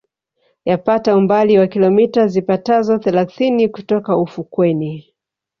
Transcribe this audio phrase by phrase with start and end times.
[0.65, 5.13] Yapata umbali wa kilomita zipatazo thelathini kutoka ufukweni